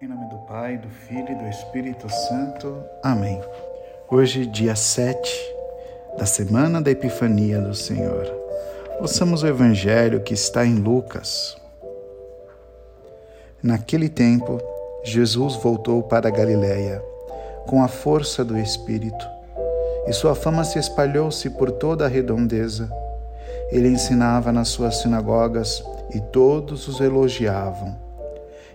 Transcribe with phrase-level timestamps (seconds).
[0.00, 2.84] Em nome do Pai, do Filho e do Espírito Santo.
[3.02, 3.42] Amém.
[4.08, 5.28] Hoje, dia 7
[6.16, 8.24] da semana da Epifania do Senhor.
[9.00, 11.56] Ouçamos o Evangelho que está em Lucas.
[13.60, 14.60] Naquele tempo,
[15.02, 17.02] Jesus voltou para Galiléia
[17.66, 19.28] com a força do Espírito,
[20.06, 22.88] e sua fama se espalhou-se por toda a redondeza.
[23.72, 25.82] Ele ensinava nas suas sinagogas
[26.14, 28.07] e todos os elogiavam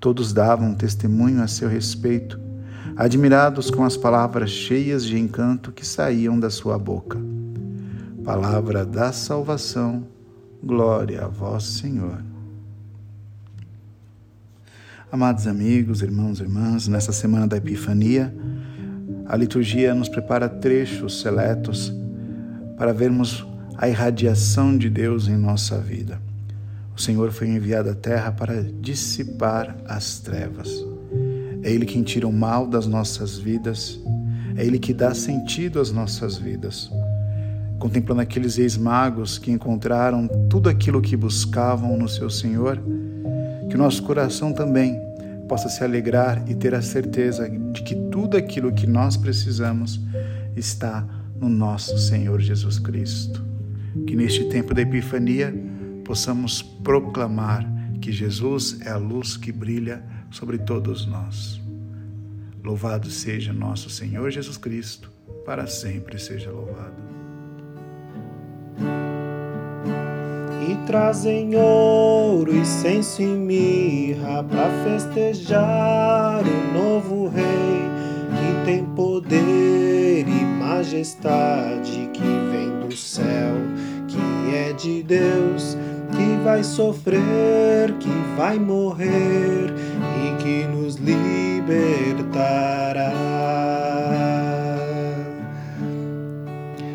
[0.00, 2.38] Todos davam testemunho a seu respeito,
[2.96, 7.18] admirados com as palavras cheias de encanto que saíam da sua boca.
[8.24, 10.06] Palavra da salvação,
[10.62, 12.22] glória a vós, Senhor.
[15.10, 18.32] Amados amigos, irmãos e irmãs, nessa semana da Epifania,
[19.26, 21.92] a liturgia nos prepara trechos seletos
[22.76, 23.44] para vermos
[23.76, 26.27] a irradiação de Deus em nossa vida.
[26.98, 30.68] O Senhor foi enviado à terra para dissipar as trevas.
[31.62, 34.00] É Ele quem tira o mal das nossas vidas,
[34.56, 36.90] é Ele que dá sentido às nossas vidas.
[37.78, 42.82] Contemplando aqueles ex-magos que encontraram tudo aquilo que buscavam no seu Senhor,
[43.70, 45.00] que o nosso coração também
[45.48, 50.00] possa se alegrar e ter a certeza de que tudo aquilo que nós precisamos
[50.56, 51.06] está
[51.36, 53.46] no nosso Senhor Jesus Cristo.
[54.04, 55.54] Que neste tempo da Epifania,
[56.08, 57.70] possamos proclamar
[58.00, 61.60] que Jesus é a luz que brilha sobre todos nós.
[62.64, 65.12] Louvado seja nosso Senhor Jesus Cristo,
[65.44, 66.96] para sempre seja louvado.
[70.66, 80.44] E trazem ouro, incenso e mirra para festejar o novo rei que tem poder e
[80.58, 83.54] majestade que vem do céu,
[84.06, 85.76] que é de Deus
[86.18, 89.72] que vai sofrer, que vai morrer
[90.26, 91.38] e que nos libertará.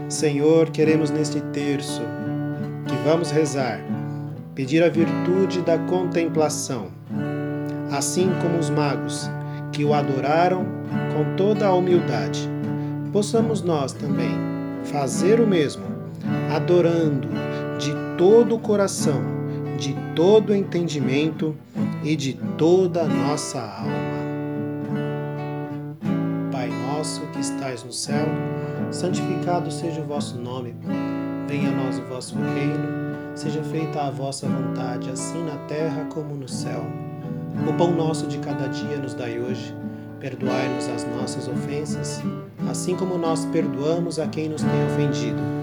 [0.09, 2.01] Senhor, queremos neste terço
[2.85, 3.79] que vamos rezar,
[4.53, 6.89] pedir a virtude da contemplação,
[7.91, 9.29] assim como os magos
[9.72, 10.66] que o adoraram
[11.16, 12.50] com toda a humildade.
[13.13, 14.38] Possamos nós também
[14.83, 15.85] fazer o mesmo,
[16.53, 17.29] adorando
[18.18, 19.22] todo o coração,
[19.78, 21.56] de todo o entendimento
[22.03, 24.13] e de toda a nossa alma.
[26.51, 28.28] Pai nosso que estais no céu,
[28.91, 30.75] santificado seja o vosso nome.
[31.47, 32.88] Venha a nós o vosso reino,
[33.35, 36.85] seja feita a vossa vontade, assim na terra como no céu.
[37.68, 39.75] O pão nosso de cada dia nos dai hoje.
[40.19, 42.22] Perdoai-nos as nossas ofensas,
[42.69, 45.62] assim como nós perdoamos a quem nos tem ofendido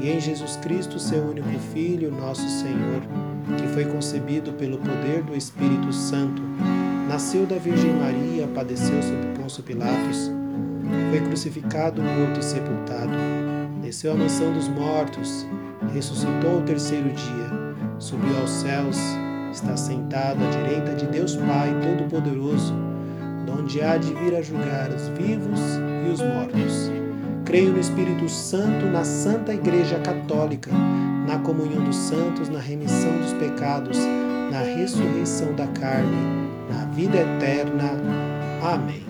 [0.00, 3.02] e em Jesus Cristo, seu único Filho, nosso Senhor,
[3.58, 6.42] que foi concebido pelo poder do Espírito Santo,
[7.08, 10.30] nasceu da Virgem Maria, padeceu sob Pôncio Pilatos,
[11.10, 13.12] foi crucificado, morto e sepultado,
[13.82, 15.46] desceu à mansão dos mortos,
[15.92, 18.98] ressuscitou ao terceiro dia, subiu aos céus,
[19.52, 22.74] está sentado à direita de Deus Pai Todo-Poderoso,
[23.46, 25.60] donde há de vir a julgar os vivos
[26.06, 27.03] e os mortos.
[27.44, 30.70] Creio no Espírito Santo, na Santa Igreja Católica,
[31.26, 33.98] na comunhão dos santos, na remissão dos pecados,
[34.50, 36.16] na ressurreição da carne,
[36.70, 37.90] na vida eterna.
[38.62, 39.04] Amém.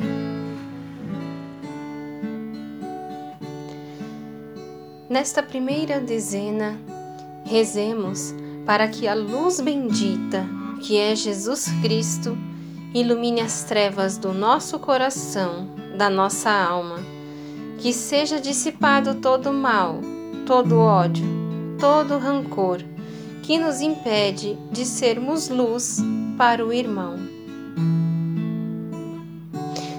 [5.08, 6.76] Nesta primeira dezena,
[7.44, 8.34] rezemos
[8.66, 10.44] para que a luz bendita,
[10.82, 12.36] que é Jesus Cristo,
[12.92, 17.13] ilumine as trevas do nosso coração, da nossa alma,
[17.84, 20.00] que seja dissipado todo mal,
[20.46, 21.26] todo ódio,
[21.78, 22.78] todo rancor,
[23.42, 26.00] que nos impede de sermos luz
[26.38, 27.18] para o irmão.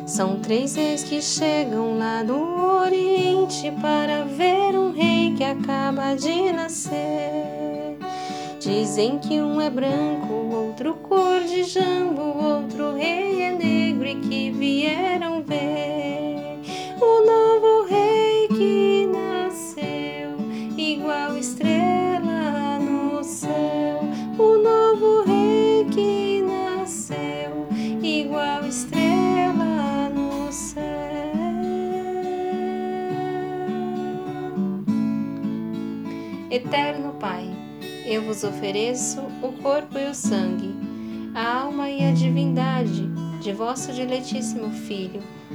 [0.07, 2.35] São três reis que chegam lá do
[2.81, 7.99] Oriente para ver um rei que acaba de nascer.
[8.59, 14.49] Dizem que um é branco, outro cor de jambo, outro rei é negro e que
[14.49, 15.94] vieram ver
[17.01, 20.37] o novo rei que nasceu,
[20.77, 24.01] igual estrela no céu.
[24.37, 27.67] O novo rei que nasceu,
[28.01, 30.83] igual estrela no céu.
[36.49, 37.49] Eterno Pai,
[38.05, 40.73] eu vos ofereço o corpo e o sangue,
[41.33, 43.09] a alma e a divindade
[43.41, 45.21] de vosso diletíssimo Filho,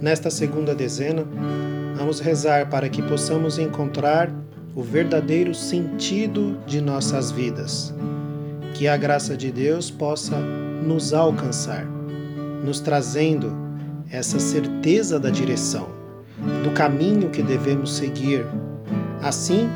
[0.00, 1.26] Nesta segunda dezena,
[1.94, 4.32] vamos rezar para que possamos encontrar
[4.74, 7.92] o verdadeiro sentido de nossas vidas.
[8.72, 11.84] Que a graça de Deus possa nos alcançar,
[12.64, 13.52] nos trazendo
[14.10, 15.88] essa certeza da direção,
[16.64, 18.46] do caminho que devemos seguir,
[19.22, 19.68] assim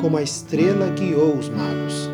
[0.00, 2.08] como a estrela guiou os magos.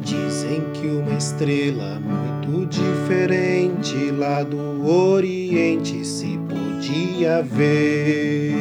[0.00, 8.54] Dizem que uma estrela muito diferente lá do Oriente se podia ver.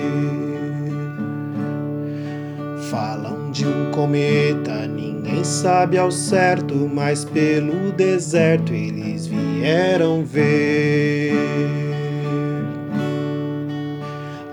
[2.89, 11.33] Falam de um cometa, ninguém sabe ao certo, mas pelo deserto eles vieram ver.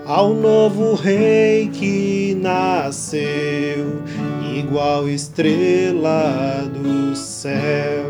[0.05, 4.01] Ao novo rei que nasceu
[4.57, 8.05] igual estrela do céu,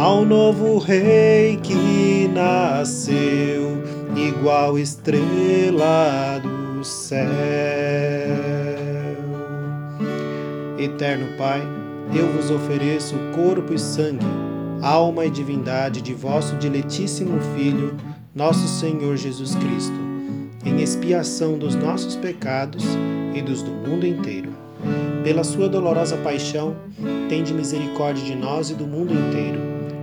[0.00, 3.82] ao novo rei que nasceu,
[4.16, 7.28] igual estrela do céu.
[10.78, 11.60] Eterno Pai,
[12.14, 14.24] eu vos ofereço corpo e sangue,
[14.80, 17.94] alma e divindade de vosso diletíssimo Filho,
[18.34, 20.00] nosso Senhor Jesus Cristo,
[20.64, 22.84] em expiação dos nossos pecados
[23.34, 24.50] e dos do mundo inteiro
[25.22, 26.74] pela sua dolorosa paixão,
[27.28, 29.79] tende misericórdia de nós e do mundo inteiro.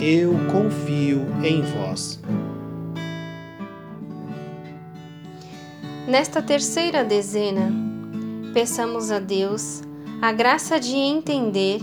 [0.00, 2.20] eu confio em vós.
[6.06, 7.72] Nesta terceira dezena,
[8.52, 9.82] peçamos a Deus
[10.20, 11.80] a graça de entender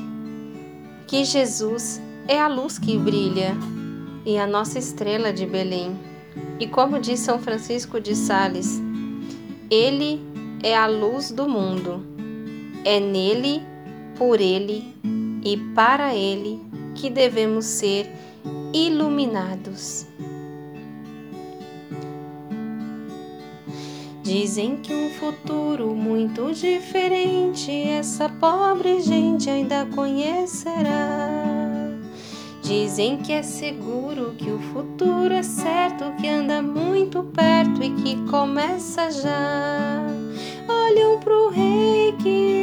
[1.07, 3.55] que Jesus é a luz que brilha
[4.25, 5.97] e a nossa estrela de Belém.
[6.59, 8.81] E como diz São Francisco de Sales,
[9.69, 10.21] ele
[10.61, 12.05] é a luz do mundo.
[12.85, 13.61] É nele,
[14.17, 14.93] por ele
[15.43, 18.09] e para ele que devemos ser
[18.73, 20.05] iluminados.
[24.23, 31.29] Dizem que um futuro muito diferente essa pobre gente ainda conhecerá.
[32.63, 38.15] Dizem que é seguro, que o futuro é certo, que anda muito perto e que
[38.29, 40.01] começa já.
[40.67, 42.62] Olham pro rei que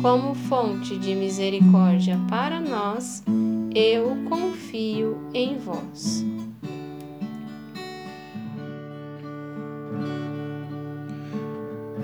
[0.00, 3.22] como fonte de misericórdia para nós,
[3.74, 6.24] eu confio em vós.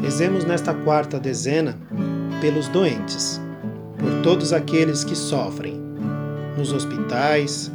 [0.00, 1.78] Rezemos nesta quarta dezena
[2.40, 3.40] pelos doentes,
[3.98, 5.80] por todos aqueles que sofrem,
[6.56, 7.70] nos hospitais,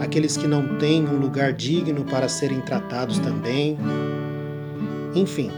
[0.00, 3.78] aqueles que não têm um lugar digno para serem tratados também.
[5.14, 5.50] Enfim,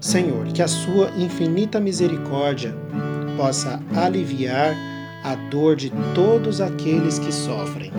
[0.00, 2.74] Senhor, que a Sua infinita misericórdia
[3.40, 4.76] possa aliviar
[5.24, 7.90] a dor de todos aqueles que sofrem.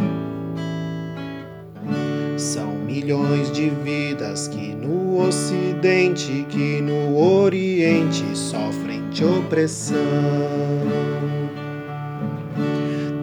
[2.38, 9.98] São milhões de vidas que no Ocidente, que no Oriente sofrem de opressão.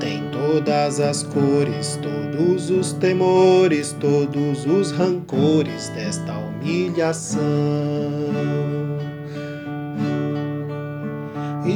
[0.01, 8.18] Tem todas as cores, todos os temores, todos os rancores desta humilhação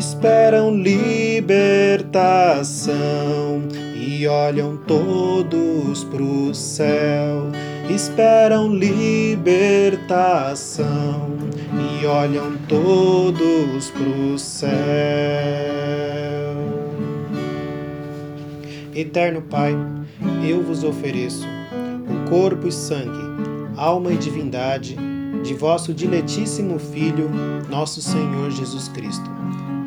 [0.03, 1.63] esperam libertação
[3.95, 7.47] e olham todos pro céu.
[7.89, 9.71] Esperam libertação
[12.01, 14.73] e olham todos pro céu.
[18.93, 19.77] Eterno Pai,
[20.45, 23.23] eu vos ofereço o corpo e sangue,
[23.77, 24.97] alma e divindade
[25.45, 27.31] de vosso diletíssimo Filho,
[27.71, 29.31] nosso Senhor Jesus Cristo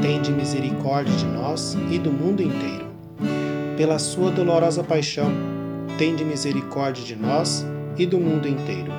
[0.00, 2.86] tende misericórdia de nós e do mundo inteiro.
[3.76, 5.30] Pela sua dolorosa paixão,
[5.98, 7.64] tende misericórdia de nós
[7.96, 8.92] e do mundo inteiro.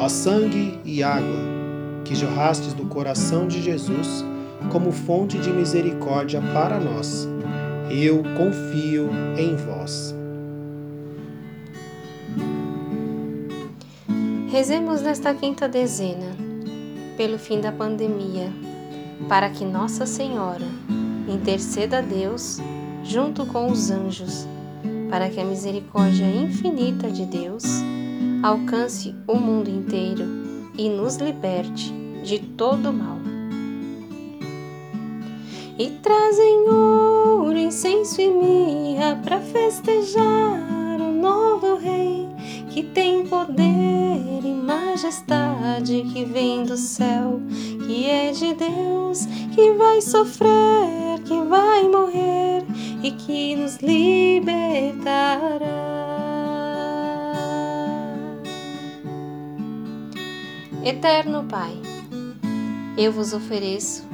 [0.00, 1.40] Ó sangue e água
[2.04, 4.24] que jorrastes do coração de Jesus
[4.70, 7.28] como fonte de misericórdia para nós,
[7.90, 10.14] eu confio em vós.
[14.48, 16.36] Rezemos nesta quinta dezena,
[17.16, 18.52] pelo fim da pandemia,
[19.28, 20.66] para que Nossa Senhora
[21.28, 22.58] interceda a Deus
[23.02, 24.46] junto com os anjos,
[25.10, 27.64] para que a misericórdia infinita de Deus
[28.42, 30.24] alcance o mundo inteiro
[30.76, 31.92] e nos liberte
[32.24, 33.18] de todo mal.
[35.78, 42.28] E trazem ouro, incenso e mirra para festejar o novo Rei
[42.72, 47.38] que tem poder e majestade que vem do céu,
[47.86, 52.64] que é de Deus, que vai sofrer, que vai morrer
[53.02, 55.66] e que nos libertará.
[60.84, 61.80] Eterno Pai,
[62.98, 64.04] eu vos ofereço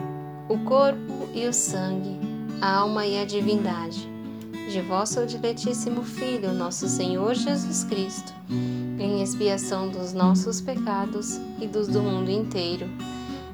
[0.48, 2.18] o corpo e o sangue,
[2.60, 4.08] a alma e a divindade
[4.68, 11.88] de vosso diletíssimo Filho, nosso Senhor Jesus Cristo, em expiação dos nossos pecados e dos
[11.88, 12.86] do mundo inteiro,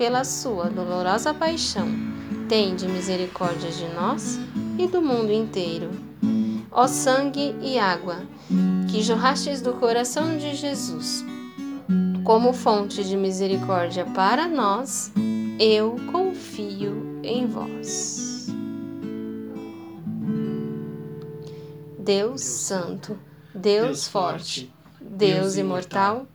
[0.00, 1.86] Pela sua dolorosa paixão,
[2.48, 4.40] tende misericórdia de nós
[4.78, 5.90] e do mundo inteiro.
[6.72, 8.22] Ó sangue e água,
[8.90, 11.22] que jorrastes do coração de Jesus,
[12.24, 15.12] como fonte de misericórdia para nós,
[15.58, 18.46] eu confio em vós.
[21.98, 23.18] Deus Santo,
[23.54, 26.26] Deus Forte, Deus Imortal,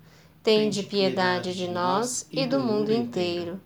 [0.45, 3.59] tende piedade de nós e do mundo inteiro.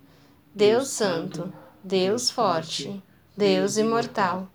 [0.55, 3.03] Deus Santo, Deus Forte,
[3.35, 4.47] Deus Imortal,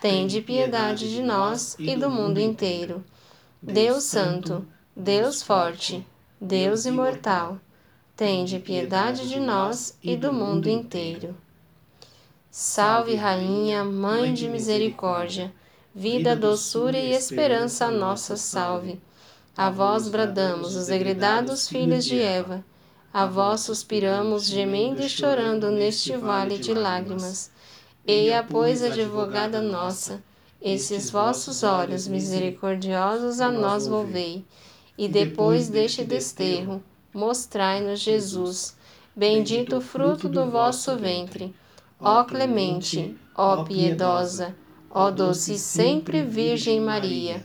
[0.00, 3.04] tende piedade de nós e do mundo inteiro.
[3.60, 6.06] Deus Santo, Deus Forte,
[6.40, 7.58] Deus Imortal,
[8.14, 11.36] tende piedade de nós e do mundo inteiro.
[12.52, 15.52] Salve, Rainha, Mãe de Misericórdia
[15.94, 19.00] vida, doçura e esperança nossa salve.
[19.56, 22.64] A vós bradamos, os degredados filhos de Eva,
[23.12, 27.52] a vós suspiramos, gemendo e chorando neste vale de lágrimas.
[28.04, 30.22] Eia, pois, advogada nossa,
[30.60, 34.44] esses vossos olhos misericordiosos a nós volvei,
[34.98, 38.76] e depois deste desterro, mostrai-nos Jesus,
[39.14, 41.54] bendito o fruto do vosso ventre.
[42.00, 44.54] Ó clemente, ó piedosa,
[44.96, 47.44] Ó doce sempre Virgem Maria,